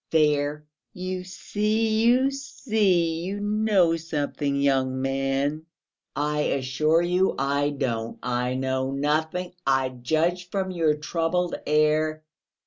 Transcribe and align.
"There, 0.09 0.65
you 0.93 1.23
see, 1.23 2.01
you 2.03 2.31
see! 2.31 3.21
You 3.21 3.39
know 3.39 3.95
something, 3.97 4.55
young 4.55 4.99
man?" 4.99 5.67
"I 6.15 6.39
assure 6.39 7.03
you 7.03 7.35
I 7.37 7.69
don't, 7.69 8.17
I 8.23 8.55
know 8.55 8.89
nothing... 8.93 9.53
I 9.63 9.89
judged 9.89 10.51
from 10.51 10.71
your 10.71 10.95
troubled 10.95 11.53
air...." 11.67 12.23